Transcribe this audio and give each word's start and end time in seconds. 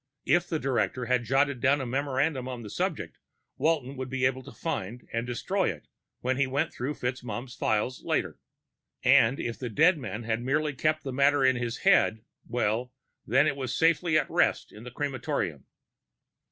If 0.25 0.47
the 0.49 0.57
director 0.57 1.05
had 1.05 1.25
jotted 1.25 1.61
down 1.61 1.79
a 1.79 1.85
memorandum 1.85 2.47
on 2.47 2.63
the 2.63 2.71
subject, 2.71 3.19
Walton 3.59 3.95
would 3.97 4.09
be 4.09 4.25
able 4.25 4.41
to 4.41 4.51
find 4.51 5.07
and 5.13 5.27
destroy 5.27 5.69
it 5.71 5.87
when 6.21 6.37
he 6.37 6.47
went 6.47 6.73
through 6.73 6.95
FitzMaugham's 6.95 7.53
files 7.53 8.03
later. 8.03 8.39
And 9.03 9.39
if 9.39 9.59
the 9.59 9.69
dead 9.69 9.99
man 9.99 10.23
had 10.23 10.41
merely 10.41 10.73
kept 10.73 11.03
the 11.03 11.13
matter 11.13 11.45
in 11.45 11.55
his 11.55 11.77
head, 11.85 12.23
well, 12.47 12.91
then 13.27 13.45
it 13.45 13.55
was 13.55 13.77
safely 13.77 14.17
at 14.17 14.27
rest 14.27 14.71
in 14.71 14.85
the 14.85 14.89
crematorium. 14.89 15.65